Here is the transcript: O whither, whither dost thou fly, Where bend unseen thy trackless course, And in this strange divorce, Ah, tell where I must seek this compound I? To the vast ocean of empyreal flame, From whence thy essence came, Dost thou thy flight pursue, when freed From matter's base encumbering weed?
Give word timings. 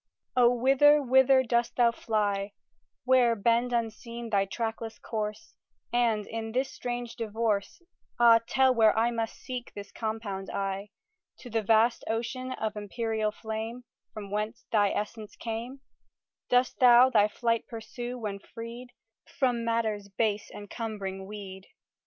O 0.35 0.49
whither, 0.51 0.99
whither 0.99 1.43
dost 1.43 1.75
thou 1.75 1.91
fly, 1.91 2.53
Where 3.03 3.35
bend 3.35 3.71
unseen 3.71 4.31
thy 4.31 4.45
trackless 4.45 4.97
course, 4.97 5.53
And 5.93 6.25
in 6.25 6.53
this 6.53 6.71
strange 6.73 7.15
divorce, 7.15 7.83
Ah, 8.19 8.39
tell 8.47 8.73
where 8.73 8.97
I 8.97 9.11
must 9.11 9.35
seek 9.35 9.71
this 9.75 9.91
compound 9.91 10.49
I? 10.49 10.89
To 11.41 11.51
the 11.51 11.61
vast 11.61 12.03
ocean 12.09 12.53
of 12.53 12.73
empyreal 12.75 13.31
flame, 13.31 13.83
From 14.11 14.31
whence 14.31 14.65
thy 14.71 14.89
essence 14.89 15.35
came, 15.35 15.81
Dost 16.49 16.79
thou 16.79 17.11
thy 17.11 17.27
flight 17.27 17.67
pursue, 17.67 18.17
when 18.17 18.39
freed 18.39 18.93
From 19.27 19.63
matter's 19.63 20.09
base 20.09 20.49
encumbering 20.49 21.27
weed? 21.27 21.67